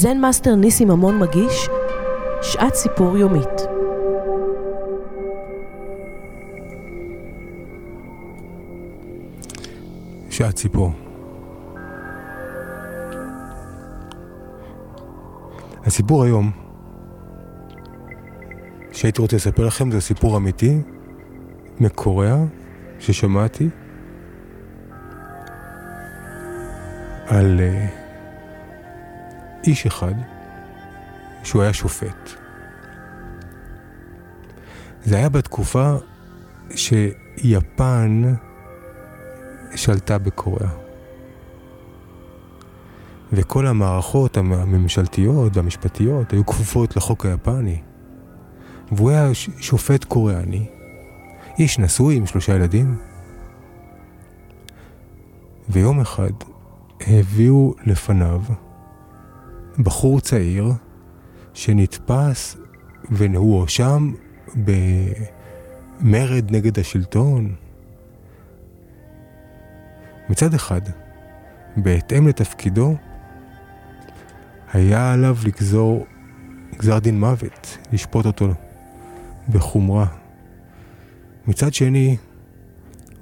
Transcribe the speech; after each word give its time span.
Zen 0.00 0.18
master 0.18 0.54
ניסים 0.54 0.84
אמון 0.84 1.18
מגיש 1.18 1.68
שעת 2.42 2.74
סיפור 2.74 3.18
יומית. 3.18 3.48
שעת 10.30 10.56
סיפור. 10.56 10.92
הסיפור 15.84 16.24
היום 16.24 16.50
שהייתי 18.92 19.22
רוצה 19.22 19.36
לספר 19.36 19.66
לכם 19.66 19.90
זה 19.90 20.00
סיפור 20.00 20.36
אמיתי 20.36 20.78
מקוריאה 21.80 22.36
ששמעתי 22.98 23.68
על 27.26 27.60
uh, 27.60 27.99
איש 29.64 29.86
אחד 29.86 30.14
שהוא 31.42 31.62
היה 31.62 31.72
שופט. 31.72 32.30
זה 35.04 35.16
היה 35.16 35.28
בתקופה 35.28 35.94
שיפן 36.74 38.34
שלטה 39.74 40.18
בקוריאה. 40.18 40.70
וכל 43.32 43.66
המערכות 43.66 44.36
הממשלתיות 44.36 45.56
והמשפטיות 45.56 46.32
היו 46.32 46.46
כפופות 46.46 46.96
לחוק 46.96 47.26
היפני. 47.26 47.80
והוא 48.92 49.10
היה 49.10 49.30
שופט 49.60 50.04
קוריאני, 50.04 50.66
איש 51.58 51.78
נשוי 51.78 52.16
עם 52.16 52.26
שלושה 52.26 52.54
ילדים. 52.54 52.96
ויום 55.68 56.00
אחד 56.00 56.30
הביאו 57.00 57.74
לפניו 57.84 58.42
בחור 59.78 60.20
צעיר 60.20 60.72
שנתפס 61.54 62.56
והוא 63.10 63.58
הואשם 63.58 64.12
במרד 64.56 66.50
נגד 66.50 66.78
השלטון. 66.78 67.54
מצד 70.28 70.54
אחד, 70.54 70.80
בהתאם 71.76 72.28
לתפקידו, 72.28 72.96
היה 74.72 75.12
עליו 75.12 75.36
לגזור 75.44 76.06
גזר 76.76 76.98
דין 76.98 77.20
מוות, 77.20 77.78
לשפוט 77.92 78.26
אותו 78.26 78.54
בחומרה. 79.48 80.06
מצד 81.46 81.74
שני, 81.74 82.16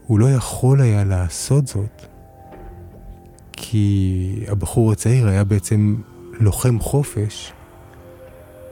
הוא 0.06 0.18
לא 0.18 0.30
יכול 0.30 0.80
היה 0.80 1.04
לעשות 1.04 1.66
זאת, 1.66 2.02
כי 3.52 4.44
הבחור 4.48 4.92
הצעיר 4.92 5.28
היה 5.28 5.44
בעצם 5.44 5.96
לוחם 6.40 6.78
חופש, 6.80 7.52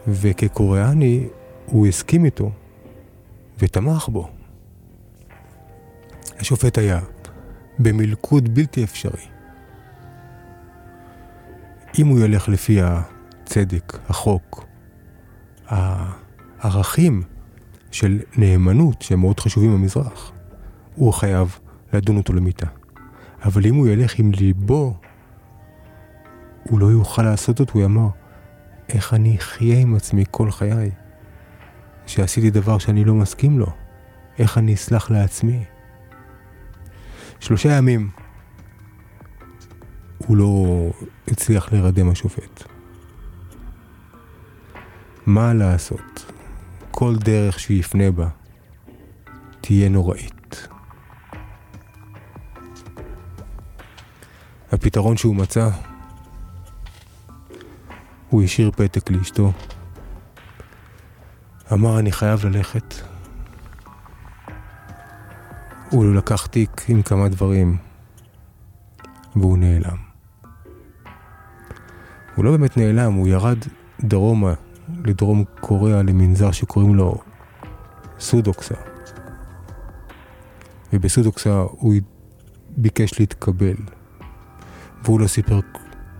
וכקוריאני 0.09 1.27
הוא 1.67 1.87
הסכים 1.87 2.25
איתו 2.25 2.51
ותמך 3.59 4.09
בו. 4.09 4.29
השופט 6.39 6.79
היה 6.79 7.01
במלכוד 7.79 8.55
בלתי 8.55 8.85
אפשרי. 8.85 9.23
אם 11.99 12.07
הוא 12.07 12.21
ילך 12.21 12.49
לפי 12.49 12.79
הצדק, 12.83 13.99
החוק, 14.09 14.65
הערכים 15.67 17.23
של 17.91 18.21
נאמנות 18.37 19.03
שהם 19.03 19.21
מאוד 19.21 19.41
חשובים 19.41 19.73
במזרח, 19.73 20.33
הוא 20.95 21.13
חייב 21.13 21.59
לדון 21.93 22.17
אותו 22.17 22.33
למיטה. 22.33 22.67
אבל 23.45 23.67
אם 23.67 23.75
הוא 23.75 23.89
ילך 23.89 24.19
עם 24.19 24.33
ליבו, 24.33 24.95
הוא 26.71 26.81
לא 26.81 26.87
יוכל 26.87 27.23
לעשות 27.23 27.59
זאת, 27.59 27.71
הוא 27.71 27.85
אמר, 27.85 28.09
איך 28.89 29.15
אני 29.15 29.37
אחיה 29.37 29.79
עם 29.79 29.95
עצמי 29.95 30.25
כל 30.31 30.51
חיי? 30.51 30.91
שעשיתי 32.07 32.51
דבר 32.51 32.79
שאני 32.79 33.05
לא 33.05 33.15
מסכים 33.15 33.59
לו, 33.59 33.67
איך 34.39 34.59
אני 34.59 34.75
אסלח 34.75 35.11
לעצמי? 35.11 35.65
שלושה 37.41 37.73
ימים 37.73 38.11
הוא 40.19 40.37
לא 40.37 40.67
הצליח 41.29 41.73
להירדם 41.73 42.09
השופט. 42.09 42.63
מה 45.27 45.55
לעשות? 45.55 46.33
כל 46.91 47.17
דרך 47.17 47.61
שהוא 47.61 47.77
יפנה 47.77 48.11
בה 48.11 48.29
תהיה 49.61 49.89
נוראית. 49.89 50.69
הפתרון 54.73 55.17
שהוא 55.17 55.37
מצא, 55.37 55.69
הוא 58.31 58.43
השאיר 58.43 58.71
פתק 58.71 59.11
לאשתו. 59.11 59.53
אמר, 61.73 61.99
אני 61.99 62.13
חייב 62.13 62.47
ללכת. 62.47 62.95
הוא 65.91 66.15
לקח 66.15 66.47
תיק 66.47 66.83
עם 66.89 67.03
כמה 67.03 67.29
דברים, 67.29 67.77
והוא 69.37 69.59
נעלם. 69.59 69.97
הוא 72.35 72.45
לא 72.45 72.51
באמת 72.51 72.77
נעלם, 72.77 73.13
הוא 73.13 73.29
ירד 73.29 73.59
דרומה, 74.01 74.55
לדרום 75.05 75.45
קוריאה, 75.61 76.03
למנזר 76.03 76.51
שקוראים 76.51 76.95
לו 76.95 77.19
סודוקסה. 78.19 78.75
ובסודוקסה 80.93 81.61
הוא 81.71 81.95
ביקש 82.77 83.21
להתקבל, 83.21 83.77
והוא 85.05 85.21
לא 85.21 85.27
סיפר 85.27 85.61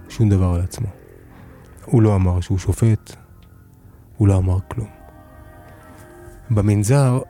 שום 0.09 0.29
דבר 0.29 0.55
על 0.55 0.61
עצמו. 0.61 1.06
הוא 1.87 2.03
לא 2.03 2.17
אמר 2.17 2.41
שהוא 2.41 2.59
שופט, 2.59 3.17
הוא 4.17 4.29
לא 4.29 4.37
אמר 4.37 4.59
כלום. 4.69 4.89
במנזר 6.51 7.21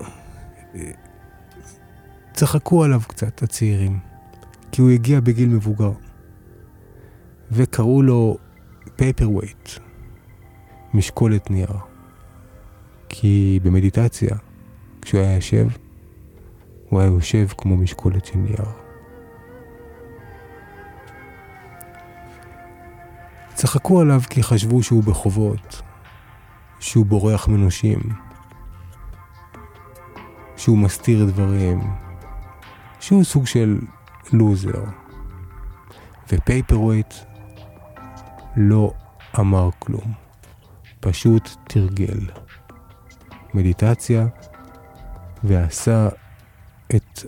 צחקו 2.32 2.84
עליו 2.84 3.00
קצת, 3.08 3.42
הצעירים, 3.42 3.98
כי 4.72 4.82
הוא 4.82 4.90
הגיע 4.90 5.20
בגיל 5.20 5.48
מבוגר. 5.48 5.92
וקראו 7.50 8.02
לו 8.02 8.38
paperweight, 8.96 9.70
משקולת 10.94 11.50
נייר. 11.50 11.72
כי 13.08 13.60
במדיטציה, 13.62 14.36
כשהוא 15.02 15.20
היה 15.20 15.34
יושב, 15.34 15.68
הוא 16.88 17.00
היה 17.00 17.08
יושב 17.08 17.46
כמו 17.58 17.76
משקולת 17.76 18.24
של 18.24 18.38
נייר. 18.38 18.85
צחקו 23.56 24.00
עליו 24.00 24.20
כי 24.30 24.42
חשבו 24.42 24.82
שהוא 24.82 25.04
בחובות, 25.04 25.82
שהוא 26.80 27.06
בורח 27.06 27.48
מנושים, 27.48 27.98
שהוא 30.56 30.78
מסתיר 30.78 31.24
דברים, 31.24 31.80
שהוא 33.00 33.24
סוג 33.24 33.46
של 33.46 33.78
לוזר. 34.32 34.84
ו 36.32 36.39
Paperweight 36.39 37.14
לא 38.56 38.92
אמר 39.40 39.68
כלום, 39.78 40.12
פשוט 41.00 41.50
תרגל 41.64 42.20
מדיטציה 43.54 44.26
ועשה 45.44 46.08
את 46.96 47.24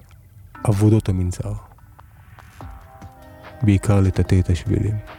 עבודות 0.65 1.09
המנזר, 1.09 1.53
בעיקר 3.62 4.00
לטאטא 4.00 4.41
את 4.41 4.50
השבילים. 4.50 5.17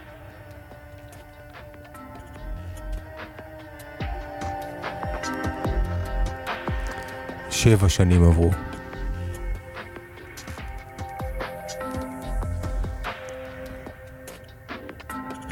שבע 7.70 7.88
שנים 7.88 8.24
עברו. 8.24 8.50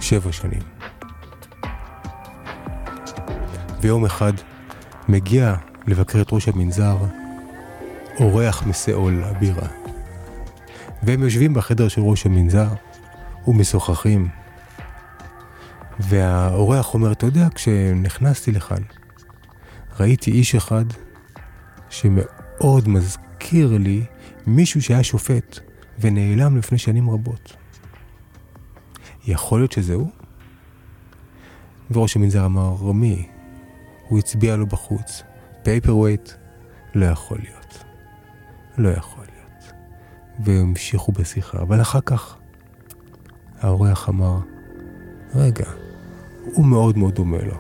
שבע 0.00 0.32
שנים. 0.32 0.62
ויום 3.80 4.04
אחד 4.04 4.32
מגיע 5.08 5.54
לבקר 5.86 6.20
את 6.20 6.26
ראש 6.32 6.48
המנזר 6.48 6.96
אורח 8.20 8.66
מסיאול 8.66 9.24
הבירה. 9.24 9.68
והם 11.02 11.22
יושבים 11.22 11.54
בחדר 11.54 11.88
של 11.88 12.00
ראש 12.00 12.26
המנזר 12.26 12.68
ומשוחחים. 13.46 14.28
והאורח 16.00 16.94
אומר, 16.94 17.12
אתה 17.12 17.26
יודע, 17.26 17.48
כשנכנסתי 17.54 18.52
לכאן, 18.52 18.82
ראיתי 20.00 20.30
איש 20.30 20.54
אחד 20.54 20.84
שמאוד 21.90 22.88
מזכיר 22.88 23.78
לי 23.78 24.04
מישהו 24.46 24.82
שהיה 24.82 25.02
שופט 25.02 25.58
ונעלם 25.98 26.56
לפני 26.56 26.78
שנים 26.78 27.10
רבות. 27.10 27.56
יכול 29.26 29.60
להיות 29.60 29.72
שזה 29.72 29.94
הוא? 29.94 30.08
וראש 31.90 32.16
המנזר 32.16 32.46
אמר, 32.46 32.92
מי? 32.92 33.28
הוא 34.08 34.18
הצביע 34.18 34.56
לו 34.56 34.66
בחוץ. 34.66 35.22
Paperweight? 35.62 36.30
לא 36.94 37.06
יכול 37.06 37.38
להיות. 37.38 37.84
לא 38.78 38.88
יכול 38.88 39.24
להיות. 39.24 39.72
והמשיכו 40.44 41.12
בשיחה, 41.12 41.62
אבל 41.62 41.80
אחר 41.80 42.00
כך 42.00 42.36
האורח 43.60 44.08
אמר, 44.08 44.38
רגע, 45.34 45.64
הוא 46.44 46.66
מאוד 46.66 46.98
מאוד 46.98 47.14
דומה 47.14 47.42
לו. 47.42 47.56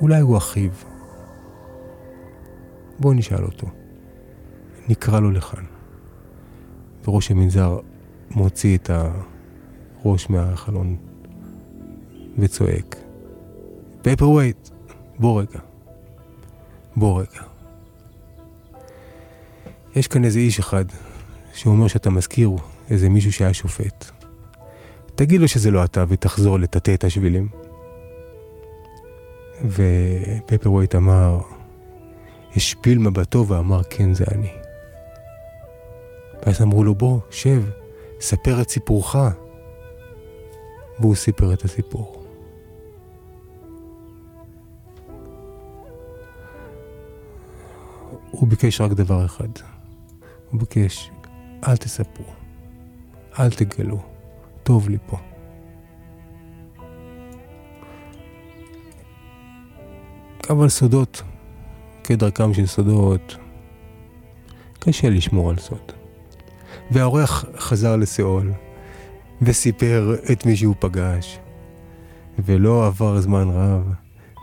אולי 0.00 0.20
הוא 0.20 0.36
אחיו. 0.36 0.70
בואו 2.98 3.14
נשאל 3.14 3.44
אותו. 3.44 3.66
נקרא 4.88 5.20
לו 5.20 5.30
לכאן. 5.30 5.64
וראש 7.04 7.30
המנזר 7.30 7.78
מוציא 8.30 8.76
את 8.76 8.90
הראש 10.04 10.30
מהחלון 10.30 10.96
וצועק. 12.38 12.96
פייפר 14.02 14.30
ווייט, 14.30 14.68
בוא 15.18 15.40
רגע. 15.40 15.60
בוא 16.96 17.20
רגע. 17.20 17.42
יש 19.96 20.08
כאן 20.08 20.24
איזה 20.24 20.38
איש 20.38 20.58
אחד 20.58 20.84
שאומר 21.54 21.88
שאתה 21.88 22.10
מזכיר 22.10 22.50
איזה 22.90 23.08
מישהו 23.08 23.32
שהיה 23.32 23.54
שופט. 23.54 24.10
תגיד 25.14 25.40
לו 25.40 25.48
שזה 25.48 25.70
לא 25.70 25.84
אתה 25.84 26.04
ותחזור 26.08 26.58
לטאטא 26.58 26.94
את 26.94 27.04
השבילים. 27.04 27.48
ופפר 29.64 30.72
ווייט 30.72 30.94
אמר, 30.94 31.40
השפיל 32.58 32.98
מבטו 32.98 33.48
ואמר 33.48 33.82
כן 33.82 34.14
זה 34.14 34.24
אני. 34.34 34.52
ואז 36.42 36.62
אמרו 36.62 36.84
לו 36.84 36.94
בוא, 36.94 37.20
שב, 37.30 37.62
ספר 38.20 38.60
את 38.60 38.70
סיפורך. 38.70 39.16
והוא 41.00 41.14
סיפר 41.14 41.52
את 41.52 41.64
הסיפור. 41.64 42.24
הוא 48.30 48.48
ביקש 48.48 48.80
רק 48.80 48.92
דבר 48.92 49.24
אחד. 49.24 49.48
הוא 50.50 50.60
ביקש, 50.60 51.10
אל 51.68 51.76
תספרו, 51.76 52.24
אל 53.38 53.50
תגלו, 53.50 54.02
טוב 54.62 54.88
לי 54.88 54.98
פה. 55.06 55.16
אבל 60.50 60.68
סודות, 60.68 61.22
כדרכם 62.08 62.54
של 62.54 62.66
סודות, 62.66 63.36
קשה 64.78 65.10
לשמור 65.10 65.50
על 65.50 65.58
סוד. 65.58 65.92
והאורח 66.90 67.44
חזר 67.58 67.96
לסיאול, 67.96 68.52
וסיפר 69.42 70.16
את 70.32 70.46
מי 70.46 70.56
שהוא 70.56 70.74
פגש. 70.78 71.38
ולא 72.38 72.86
עבר 72.86 73.20
זמן 73.20 73.48
רב, 73.48 73.92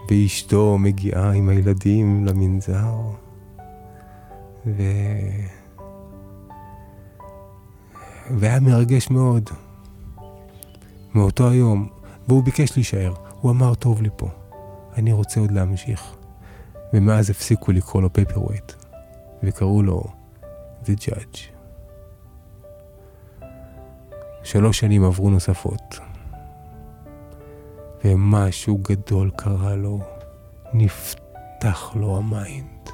ואשתו 0.09 0.77
מגיעה 0.77 1.31
עם 1.31 1.49
הילדים 1.49 2.25
למנזר. 2.25 2.95
ו... 4.65 4.83
והיה 8.31 8.59
מרגש 8.59 9.09
מאוד. 9.09 9.49
מאותו 11.15 11.49
היום, 11.49 11.87
והוא 12.27 12.43
ביקש 12.43 12.75
להישאר. 12.75 13.13
הוא 13.41 13.51
אמר, 13.51 13.75
טוב 13.75 14.01
לי 14.01 14.09
פה, 14.17 14.29
אני 14.97 15.11
רוצה 15.11 15.39
עוד 15.39 15.51
להמשיך. 15.51 16.15
ומאז 16.95 17.29
הפסיקו 17.29 17.71
לקרוא 17.71 18.01
לו 18.01 18.13
Paperweight, 18.13 18.71
וקראו 19.43 19.83
לו 19.83 20.03
The 20.85 20.91
Judge. 20.99 21.39
שלוש 24.43 24.79
שנים 24.79 25.03
עברו 25.03 25.29
נוספות, 25.29 25.99
ומשהו 28.05 28.77
גדול 28.77 29.31
קרה 29.35 29.75
לו, 29.75 29.99
נפתח 30.73 31.91
לו 31.95 32.17
ה 32.17 32.29
mind, 32.29 32.89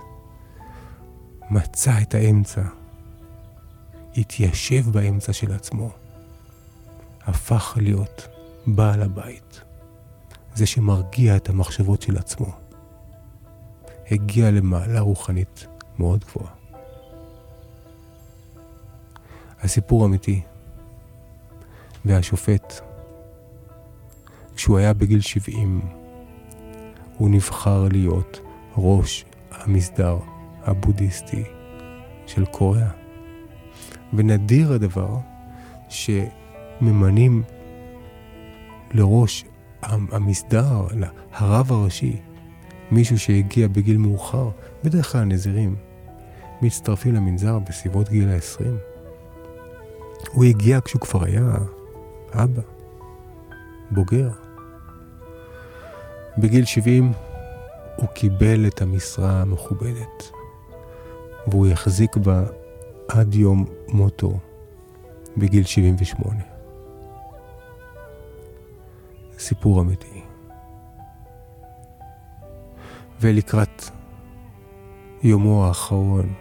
מצא 1.49 1.93
את 2.01 2.15
האמצע, 2.15 2.61
התיישב 4.17 4.89
באמצע 4.91 5.33
של 5.33 5.51
עצמו, 5.51 5.89
הפך 7.21 7.77
להיות 7.81 8.27
בעל 8.67 9.01
הבית, 9.01 9.61
זה 10.55 10.65
שמרגיע 10.65 11.35
את 11.35 11.49
המחשבות 11.49 12.01
של 12.01 12.17
עצמו, 12.17 12.51
הגיע 14.11 14.51
למעלה 14.51 14.99
רוחנית 14.99 15.67
מאוד 15.99 16.25
גבוהה. 16.25 16.51
הסיפור 19.61 20.05
אמיתי. 20.05 20.41
והשופט, 22.05 22.73
כשהוא 24.55 24.77
היה 24.77 24.93
בגיל 24.93 25.21
70, 25.21 25.81
הוא 27.17 27.29
נבחר 27.29 27.87
להיות 27.91 28.39
ראש 28.77 29.25
המסדר 29.51 30.17
הבודהיסטי 30.63 31.43
של 32.27 32.45
קוריאה. 32.45 32.89
ונדיר 34.13 34.73
הדבר 34.73 35.17
שממנים 35.89 37.43
לראש 38.91 39.45
המסדר, 39.83 40.87
הרב 41.33 41.71
הראשי, 41.71 42.21
מישהו 42.91 43.19
שהגיע 43.19 43.67
בגיל 43.67 43.97
מאוחר, 43.97 44.49
בדרך 44.83 45.11
כלל 45.11 45.23
נזירים, 45.23 45.75
מצטרפים 46.61 47.13
למנזר 47.15 47.59
בסביבות 47.59 48.09
גיל 48.09 48.29
ה-20. 48.29 48.65
הוא 50.31 50.43
הגיע 50.43 50.79
כשהוא 50.85 51.01
כבר 51.01 51.23
היה 51.23 51.57
אבא, 52.33 52.61
בוגר. 53.91 54.29
בגיל 56.37 56.65
70 56.65 57.11
הוא 57.95 58.07
קיבל 58.07 58.67
את 58.67 58.81
המשרה 58.81 59.41
המכובדת, 59.41 60.31
והוא 61.47 61.67
יחזיק 61.67 62.17
בה 62.17 62.43
עד 63.07 63.35
יום 63.35 63.65
מותו, 63.87 64.39
בגיל 65.37 65.63
78. 65.63 66.41
סיפור 69.39 69.81
אמיתי. 69.81 70.10
ולקראת 73.21 73.83
יומו 75.23 75.65
האחרון, 75.65 76.33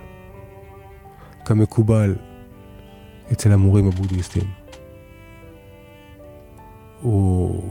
כמקובל 1.44 2.16
אצל 3.32 3.52
המורים 3.52 3.86
הבודהיסטים, 3.86 4.50
הוא 7.00 7.70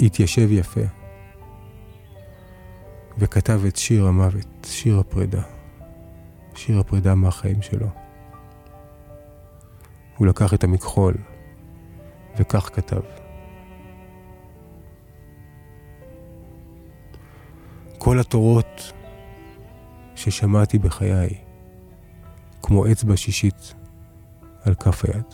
התיישב 0.00 0.52
יפה 0.52 0.80
וכתב 3.18 3.60
את 3.68 3.76
שיר 3.76 4.06
המוות, 4.06 4.46
שיר 4.64 4.98
הפרידה, 4.98 5.42
שיר 6.54 6.80
הפרידה 6.80 7.14
מהחיים 7.14 7.62
שלו. 7.62 7.88
הוא 10.16 10.26
לקח 10.26 10.54
את 10.54 10.64
המכחול 10.64 11.14
וכך 12.38 12.70
כתב: 12.72 13.19
כל 18.02 18.20
התורות 18.20 18.92
ששמעתי 20.14 20.78
בחיי, 20.78 21.38
כמו 22.62 22.86
אצבע 22.92 23.16
שישית 23.16 23.74
על 24.62 24.74
כף 24.74 25.04
היד. 25.04 25.24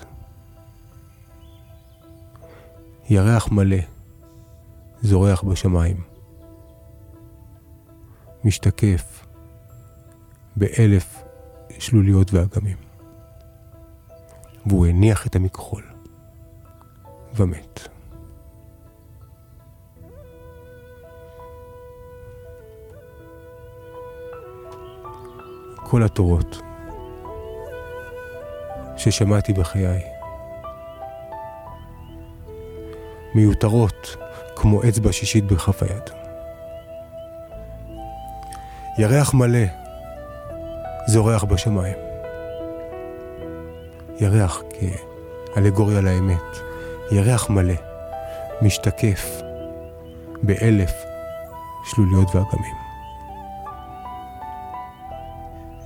ירח 3.11 3.49
מלא, 3.49 3.77
זורח 5.03 5.43
בשמיים. 5.43 5.97
משתקף 8.45 9.27
באלף 10.57 11.23
שלוליות 11.79 12.35
ואגמים. 12.35 12.77
והוא 14.67 14.87
הניח 14.87 15.27
את 15.27 15.37
המכחול 15.37 15.83
ומת. 17.35 17.96
כל 25.91 26.03
התורות 26.03 26.63
ששמעתי 28.97 29.53
בחיי 29.53 30.01
מיותרות 33.35 34.17
כמו 34.57 34.83
אצבע 34.89 35.13
שישית 35.13 35.45
בכף 35.45 35.83
היד. 35.83 36.11
ירח 38.99 39.35
מלא 39.35 39.65
זורח 41.07 41.45
בשמיים. 41.45 41.97
ירח 44.21 44.63
כאלגוריה 45.55 46.01
לאמת. 46.01 46.57
ירח 47.11 47.51
מלא 47.51 47.75
משתקף 48.63 49.41
באלף 50.43 50.93
שלוליות 51.85 52.35
ואגמים. 52.35 52.86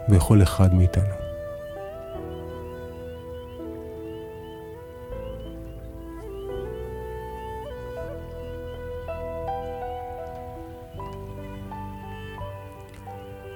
בכל 0.09 0.43
אחד 0.43 0.75
מאיתנו. 0.75 1.15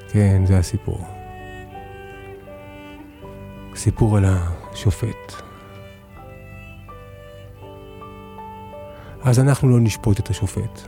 כן, 0.08 0.46
זה 0.46 0.58
הסיפור. 0.58 0.98
סיפור 3.76 4.16
על 4.16 4.24
השופט. 4.24 5.32
אז 9.22 9.40
אנחנו 9.40 9.68
לא 9.68 9.80
נשפוט 9.80 10.20
את 10.20 10.30
השופט. 10.30 10.80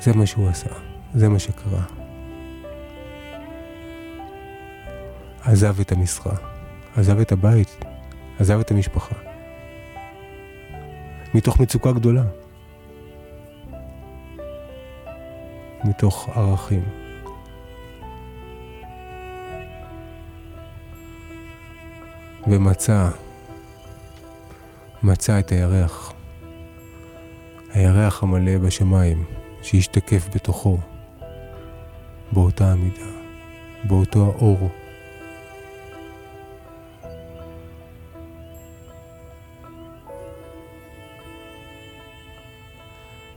זה 0.00 0.12
מה 0.14 0.26
שהוא 0.26 0.48
עשה, 0.48 0.70
זה 1.14 1.28
מה 1.28 1.38
שקרה. 1.38 2.01
עזב 5.44 5.80
את 5.80 5.92
המשרה, 5.92 6.36
עזב 6.96 7.18
את 7.18 7.32
הבית, 7.32 7.84
עזב 8.38 8.60
את 8.60 8.70
המשפחה. 8.70 9.14
מתוך 11.34 11.60
מצוקה 11.60 11.92
גדולה. 11.92 12.22
מתוך 15.84 16.28
ערכים. 16.34 16.82
ומצא, 22.46 23.08
מצא 25.02 25.38
את 25.38 25.52
הירח, 25.52 26.12
הירח 27.72 28.22
המלא 28.22 28.58
בשמיים, 28.58 29.24
שהשתקף 29.62 30.28
בתוכו, 30.34 30.78
באותה 32.32 32.72
המידה, 32.72 33.06
באותו 33.84 34.26
האור. 34.26 34.81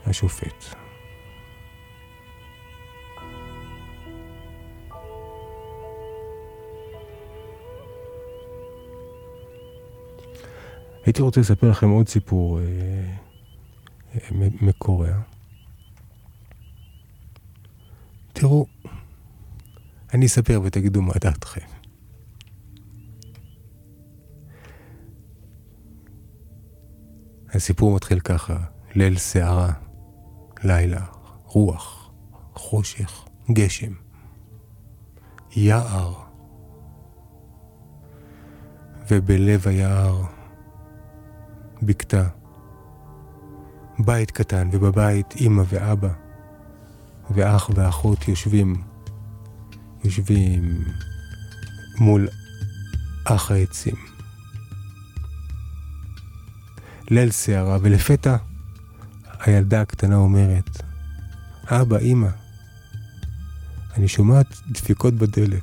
השופט. 0.05 0.75
הייתי 11.05 11.21
רוצה 11.21 11.41
לספר 11.41 11.69
לכם 11.69 11.89
עוד 11.89 12.07
סיפור 12.07 12.59
אה, 12.59 12.65
אה, 14.15 14.19
מקורע. 14.61 15.09
תראו, 18.33 18.65
אני 20.13 20.25
אספר 20.25 20.61
ותגידו 20.63 21.01
מה 21.01 21.13
דעתכם. 21.21 21.67
הסיפור 27.53 27.95
מתחיל 27.95 28.19
ככה, 28.19 28.57
ליל 28.95 29.17
סערה, 29.17 29.73
לילה, 30.65 31.05
רוח, 31.45 32.09
חושך, 32.55 33.25
גשם, 33.51 33.91
יער, 35.55 36.13
ובלב 39.11 39.67
היער 39.67 40.23
בקתה. 41.81 42.27
בית 43.99 44.31
קטן, 44.31 44.69
ובבית 44.71 45.35
אימא 45.35 45.63
ואבא, 45.69 46.09
ואח 47.29 47.69
ואחות 47.75 48.27
יושבים, 48.27 48.83
יושבים 50.03 50.83
מול 51.99 52.27
אח 53.25 53.51
העצים. 53.51 53.95
ליל 57.09 57.31
סערה, 57.31 57.77
ולפתע 57.81 58.35
הילדה 59.45 59.81
הקטנה 59.81 60.15
אומרת, 60.15 60.81
אבא, 61.67 61.97
אימא, 61.97 62.27
אני 63.97 64.07
שומעת 64.07 64.47
דפיקות 64.71 65.13
בדלת. 65.13 65.61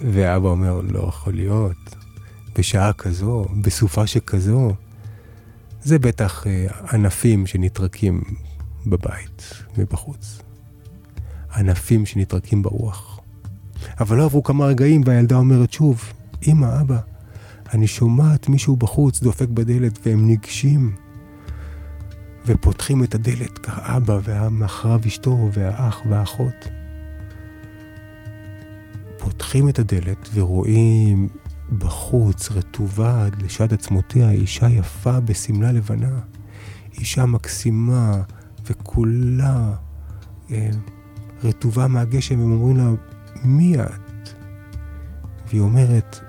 ואבא 0.00 0.48
אומר, 0.48 0.80
לא 0.80 1.04
יכול 1.08 1.34
להיות. 1.34 1.96
בשעה 2.58 2.92
כזו, 2.92 3.46
בסופה 3.62 4.06
שכזו, 4.06 4.74
זה 5.82 5.98
בטח 5.98 6.46
אה, 6.46 6.66
ענפים 6.92 7.46
שנטרקים 7.46 8.22
בבית, 8.86 9.52
מבחוץ. 9.78 10.42
ענפים 11.56 12.06
שנטרקים 12.06 12.62
ברוח. 12.62 13.20
אבל 14.00 14.16
לא 14.16 14.24
עברו 14.24 14.42
כמה 14.42 14.66
רגעים 14.66 15.02
והילדה 15.06 15.36
אומרת 15.36 15.72
שוב, 15.72 16.12
אמא, 16.46 16.80
אבא, 16.80 16.98
אני 17.74 17.86
שומעת 17.86 18.48
מישהו 18.48 18.76
בחוץ 18.76 19.20
דופק 19.20 19.48
בדלת 19.48 19.98
והם 20.06 20.26
ניגשים 20.26 20.94
ופותחים 22.50 23.04
את 23.04 23.14
הדלת, 23.14 23.58
כאבא 23.58 24.18
ואחריו 24.24 25.00
אשתו 25.06 25.50
והאח 25.52 26.02
והאחות. 26.08 26.68
פותחים 29.18 29.68
את 29.68 29.78
הדלת 29.78 30.28
ורואים 30.34 31.28
בחוץ, 31.78 32.50
רטובה 32.50 33.26
עד 33.26 33.42
לשד 33.42 33.72
עצמותיה, 33.72 34.30
אישה 34.30 34.68
יפה 34.68 35.20
בשמלה 35.20 35.72
לבנה. 35.72 36.20
אישה 36.98 37.26
מקסימה 37.26 38.22
וכולה 38.66 39.72
אה, 40.50 40.70
רטובה 41.44 41.86
מהגשם, 41.86 42.40
הם 42.40 42.52
אומרים 42.52 42.76
לה, 42.76 42.90
מי 43.44 43.76
את? 43.80 44.28
והיא 45.48 45.60
אומרת, 45.60 46.20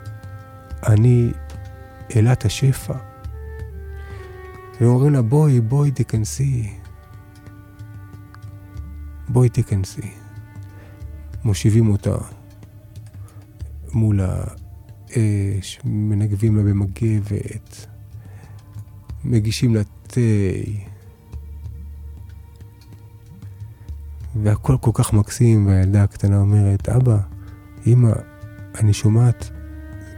אני 0.87 1.31
אלת 2.15 2.45
השפע. 2.45 3.10
והם 4.81 4.89
אומרים 4.89 5.13
לה, 5.13 5.21
בואי, 5.21 5.61
בואי 5.61 5.91
תיכנסי. 5.91 6.73
בואי 9.29 9.49
תיכנסי. 9.49 10.11
מושיבים 11.43 11.89
אותה 11.89 12.15
מול 13.93 14.19
אש, 15.11 15.79
מנגבים 15.83 16.57
לה 16.57 16.63
במגבת, 16.63 17.87
מגישים 19.25 19.75
לה 19.75 19.81
תה. 20.07 20.21
והכל 24.35 24.77
כל 24.81 24.91
כך 24.93 25.13
מקסים, 25.13 25.67
והילדה 25.67 26.03
הקטנה 26.03 26.39
אומרת, 26.39 26.89
אבא, 26.89 27.17
אמא, 27.87 28.11
אני 28.79 28.93
שומעת 28.93 29.49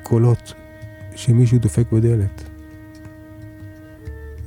קולות 0.03 0.53
שמישהו 1.15 1.59
דופק 1.59 1.91
בדלת. 1.91 2.52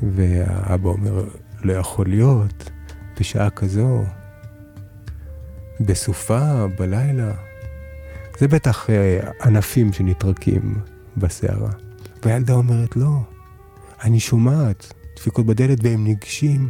והאבא 0.02 0.88
אומר, 0.88 1.24
לא 1.62 1.72
יכול 1.72 2.06
להיות, 2.08 2.70
בשעה 3.20 3.50
כזו, 3.50 4.04
בסופה, 5.80 6.66
בלילה. 6.78 7.32
זה 8.38 8.48
בטח 8.48 8.90
אה, 8.90 9.30
ענפים 9.44 9.92
שנטרקים 9.92 10.74
בסערה. 11.16 11.70
והילדה 12.24 12.52
אומרת, 12.52 12.96
לא, 12.96 13.20
אני 14.04 14.20
שומעת 14.20 14.92
דפיקות 15.16 15.46
בדלת 15.46 15.78
והם 15.82 16.04
ניגשים. 16.04 16.68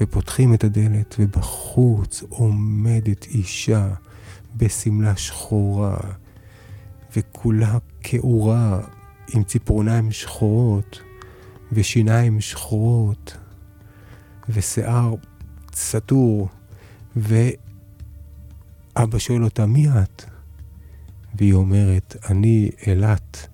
ופותחים 0.00 0.54
את 0.54 0.64
הדלת, 0.64 1.16
ובחוץ 1.18 2.22
עומדת 2.28 3.26
אישה 3.26 3.88
בשמלה 4.56 5.16
שחורה, 5.16 5.96
וכולה 7.16 7.78
כעורה, 8.02 8.80
עם 9.34 9.44
ציפורניים 9.44 10.12
שחורות, 10.12 11.00
ושיניים 11.72 12.40
שחורות, 12.40 13.36
ושיער 14.48 15.14
סתור, 15.74 16.48
ו... 17.16 17.34
אבא 18.96 19.18
שואל 19.18 19.44
אותה, 19.44 19.66
מי 19.66 19.88
את? 19.88 20.24
והיא 21.34 21.52
אומרת, 21.54 22.16
אני 22.30 22.70
אילת, 22.86 23.48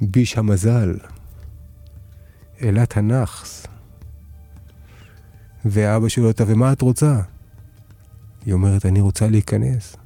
ביש 0.00 0.38
המזל, 0.38 0.98
אילת 2.60 2.96
הנאחס. 2.96 3.66
ואבא 5.64 6.08
שואל 6.08 6.26
אותה, 6.26 6.44
ומה 6.46 6.72
את 6.72 6.82
רוצה? 6.82 7.20
היא 8.46 8.54
אומרת, 8.54 8.86
אני 8.86 9.00
רוצה 9.00 9.28
להיכנס. 9.28 9.96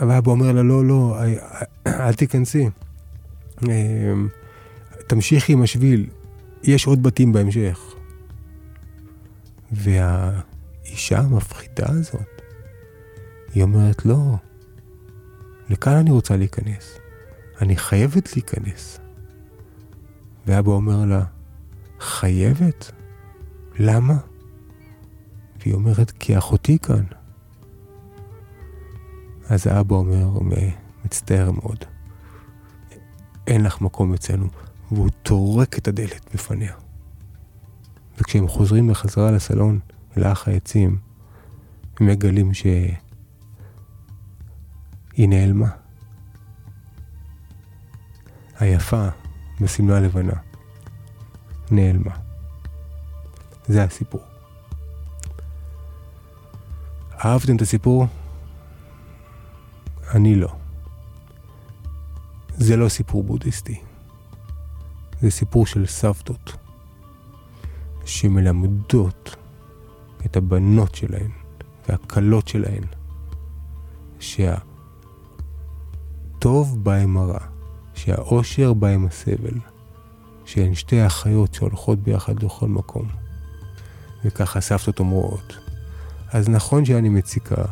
ואבא 0.00 0.30
אומר 0.30 0.52
לה, 0.52 0.62
לא, 0.62 0.84
לא, 0.84 1.18
אל 1.86 2.14
תיכנסי. 2.14 2.68
תמשיכי 5.06 5.52
עם 5.52 5.62
השביל, 5.62 6.06
יש 6.62 6.86
עוד 6.86 7.02
בתים 7.02 7.32
בהמשך. 7.32 7.94
והאישה 9.72 11.18
המפחידה 11.18 11.86
הזאת, 11.88 12.42
היא 13.54 13.62
אומרת, 13.62 14.06
לא, 14.06 14.36
לכאן 15.68 15.92
אני 15.92 16.10
רוצה 16.10 16.36
להיכנס. 16.36 16.98
אני 17.60 17.76
חייבת 17.76 18.36
להיכנס. 18.36 19.00
ואבא 20.46 20.70
אומר 20.70 21.04
לה, 21.04 21.24
חייבת? 22.00 22.92
למה? 23.78 24.16
והיא 25.60 25.74
אומרת, 25.74 26.10
כי 26.10 26.38
אחותי 26.38 26.78
כאן. 26.78 27.04
אז 29.48 29.66
האבא 29.66 29.94
אומר, 29.94 30.28
מצטער 31.04 31.50
מאוד, 31.50 31.84
אין 33.46 33.62
לך 33.62 33.80
מקום 33.80 34.14
אצלנו, 34.14 34.48
והוא 34.92 35.10
טורק 35.22 35.78
את 35.78 35.88
הדלת 35.88 36.34
בפניה. 36.34 36.72
וכשהם 38.18 38.48
חוזרים 38.48 38.88
בחזרה 38.88 39.30
לסלון, 39.30 39.78
לאח 40.16 40.48
העצים, 40.48 40.98
הם 42.00 42.06
מגלים 42.06 42.54
ש... 42.54 42.66
היא 45.16 45.28
נעלמה. 45.28 45.68
היפה 48.58 49.08
בשמלה 49.60 50.00
לבנה 50.00 50.32
נעלמה. 51.70 52.16
זה 53.66 53.84
הסיפור. 53.84 54.20
אהבתם 57.24 57.56
את 57.56 57.62
הסיפור? 57.62 58.06
אני 60.14 60.34
לא. 60.34 60.56
זה 62.56 62.76
לא 62.76 62.88
סיפור 62.88 63.24
בודהיסטי. 63.24 63.80
זה 65.24 65.30
סיפור 65.30 65.66
של 65.66 65.86
סבתות 65.86 66.56
שמלמדות 68.04 69.36
את 70.26 70.36
הבנות 70.36 70.94
שלהן 70.94 71.30
והכלות 71.88 72.48
שלהן 72.48 72.84
שהטוב 74.20 74.64
בא 76.84 76.94
עם 76.94 77.16
הרע, 77.16 77.38
שהאושר 77.94 78.72
בא 78.72 78.88
עם 78.88 79.06
הסבל, 79.06 79.58
שהן 80.44 80.74
שתי 80.74 81.06
אחיות 81.06 81.54
שהולכות 81.54 81.98
ביחד 81.98 82.42
לכל 82.42 82.68
מקום. 82.68 83.08
וככה 84.24 84.60
סבתות 84.60 84.98
אומרות, 84.98 85.56
אז 86.32 86.48
נכון 86.48 86.84
שאני 86.84 87.08
מציקה, 87.08 87.64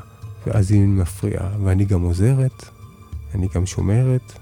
ואז 0.46 0.70
היא 0.70 0.86
מפריעה, 0.86 1.48
ואני 1.64 1.84
גם 1.84 2.02
עוזרת, 2.02 2.64
אני 3.34 3.48
גם 3.54 3.66
שומרת. 3.66 4.32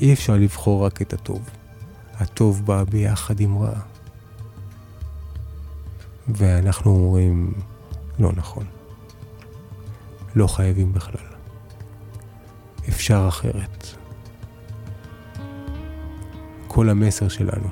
אי 0.00 0.12
אפשר 0.12 0.36
לבחור 0.36 0.86
רק 0.86 1.02
את 1.02 1.12
הטוב. 1.12 1.59
הטוב 2.20 2.66
בא 2.66 2.84
ביחד 2.84 3.40
עם 3.40 3.58
רע. 3.58 3.80
ואנחנו 6.28 6.90
אומרים, 6.90 7.52
לא 8.18 8.32
נכון. 8.36 8.64
לא 10.34 10.46
חייבים 10.46 10.92
בכלל. 10.92 11.26
אפשר 12.88 13.24
אחרת. 13.28 13.86
כל 16.68 16.88
המסר 16.88 17.28
שלנו 17.28 17.68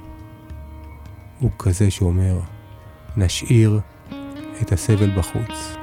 הוא 1.39 1.51
כזה 1.59 1.91
שאומר, 1.91 2.41
נשאיר 3.17 3.81
את 4.63 4.73
הסבל 4.73 5.19
בחוץ, 5.19 5.77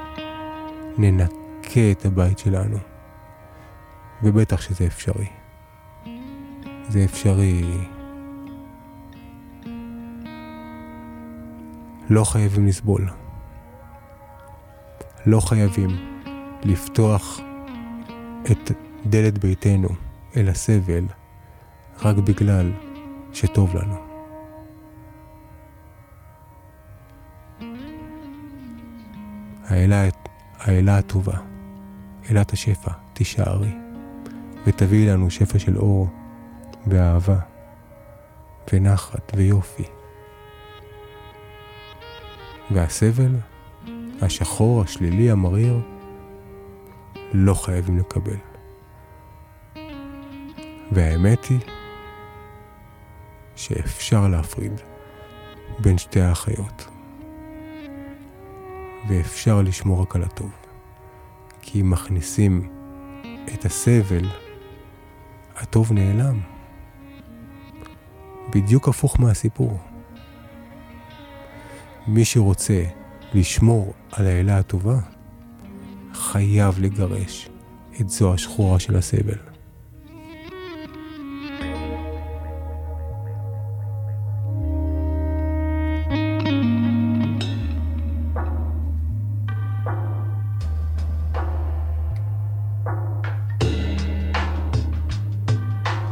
ננקה 0.98 1.90
את 1.90 2.06
הבית 2.06 2.38
שלנו, 2.38 2.78
ובטח 4.22 4.60
שזה 4.60 4.86
אפשרי. 4.86 5.26
זה 6.88 7.04
אפשרי. 7.04 7.62
לא 12.10 12.24
חייבים 12.24 12.66
לסבול. 12.66 13.08
לא 15.26 15.40
חייבים 15.40 15.90
לפתוח 16.62 17.40
את 18.50 18.70
דלת 19.06 19.38
ביתנו 19.38 19.88
אל 20.36 20.48
הסבל 20.48 21.04
רק 22.02 22.16
בגלל 22.16 22.72
שטוב 23.32 23.76
לנו. 23.76 23.96
האלה, 29.64 30.08
האלה 30.58 30.98
הטובה, 30.98 31.38
אלת 32.30 32.52
השפע, 32.52 32.90
תישארי, 33.12 33.74
ותביאי 34.66 35.06
לנו 35.06 35.30
שפע 35.30 35.58
של 35.58 35.78
אור 35.78 36.08
ואהבה, 36.86 37.38
ונחת 38.72 39.32
ויופי. 39.36 39.95
והסבל, 42.70 43.36
השחור, 44.22 44.82
השלילי, 44.82 45.30
המריר, 45.30 45.80
לא 47.32 47.54
חייבים 47.54 47.98
לקבל. 47.98 48.36
והאמת 50.92 51.44
היא 51.44 51.60
שאפשר 53.56 54.28
להפריד 54.28 54.72
בין 55.78 55.98
שתי 55.98 56.20
האחיות. 56.20 56.88
ואפשר 59.08 59.62
לשמור 59.62 60.02
רק 60.02 60.16
על 60.16 60.22
הטוב. 60.22 60.50
כי 61.62 61.80
אם 61.80 61.90
מכניסים 61.90 62.70
את 63.54 63.64
הסבל, 63.64 64.28
הטוב 65.56 65.92
נעלם. 65.92 66.40
בדיוק 68.54 68.88
הפוך 68.88 69.20
מהסיפור. 69.20 69.78
מי 72.08 72.24
שרוצה 72.24 72.84
לשמור 73.34 73.92
על 74.12 74.26
האלה 74.26 74.58
הטובה, 74.58 74.98
חייב 76.14 76.78
לגרש 76.78 77.48
את 78.00 78.08
זו 78.08 78.34
השחורה 78.34 78.80
של 78.80 78.96
הסבל. 78.96 79.38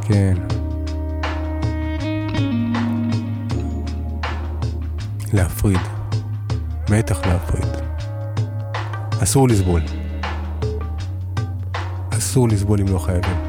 כן. 0.01 0.54
להפריד. 5.35 5.79
בטח 6.89 7.25
להפריד. 7.25 7.67
אסור 9.23 9.47
לסבול. 9.47 9.81
אסור 12.09 12.47
לסבול 12.47 12.81
אם 12.81 12.87
לא 12.87 12.99
חייבים. 12.99 13.44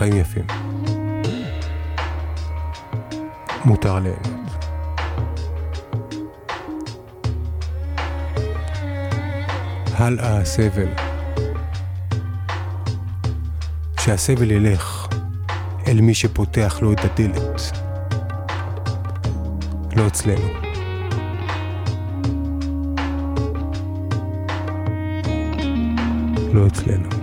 החיים 0.00 0.16
יפים. 0.16 0.44
מותר 3.64 3.98
ליהנות. 3.98 4.28
הלאה 9.94 10.38
הסבל. 10.38 10.88
שהסבל 14.00 14.50
ילך 14.50 15.08
אל 15.86 16.00
מי 16.00 16.14
שפותח 16.14 16.78
לו 16.82 16.92
את 16.92 16.98
הדלת. 17.04 17.60
לא 19.96 20.06
אצלנו. 20.06 20.48
לא 26.52 26.66
אצלנו. 26.66 27.19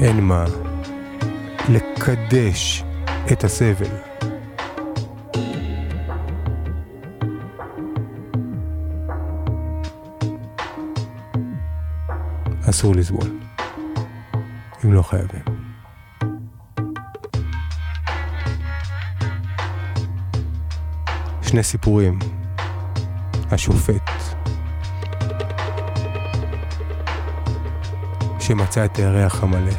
אין 0.00 0.20
מה 0.20 0.44
לקדש 1.68 2.84
את 3.32 3.44
הסבל. 3.44 3.86
אסור 12.70 12.94
לסבול, 12.94 13.40
אם 14.84 14.92
לא 14.92 15.02
חייבים. 15.02 15.44
שני 21.42 21.62
סיפורים, 21.62 22.18
השופט 23.50 24.29
שמצא 28.50 28.84
את 28.84 28.96
הירח 28.96 29.42
המלא. 29.42 29.72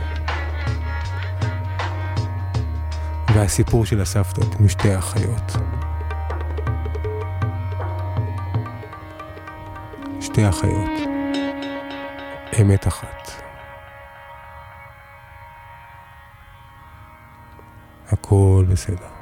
והסיפור 3.34 3.86
של 3.86 4.02
הסבתות 4.02 4.56
עם 4.60 4.68
שתי 4.68 4.94
האחיות. 4.94 5.52
שתי 10.22 10.50
אחיות, 10.50 10.90
אמת 12.62 12.88
אחת. 12.88 13.32
הכל 18.12 18.66
בסדר. 18.70 19.21